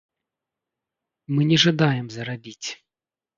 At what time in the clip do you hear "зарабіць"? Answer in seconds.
2.17-2.67